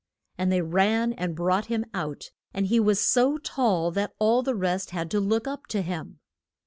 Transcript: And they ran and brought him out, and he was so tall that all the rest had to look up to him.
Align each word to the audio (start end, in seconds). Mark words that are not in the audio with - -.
And 0.35 0.51
they 0.51 0.63
ran 0.63 1.13
and 1.13 1.35
brought 1.35 1.67
him 1.67 1.85
out, 1.93 2.31
and 2.55 2.65
he 2.65 2.79
was 2.79 2.99
so 2.99 3.37
tall 3.37 3.91
that 3.91 4.15
all 4.17 4.41
the 4.41 4.55
rest 4.55 4.89
had 4.89 5.11
to 5.11 5.19
look 5.19 5.47
up 5.47 5.67
to 5.67 5.83
him. 5.83 6.17